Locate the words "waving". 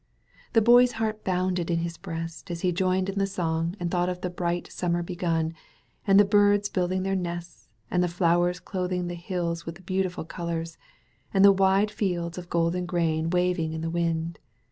13.29-13.73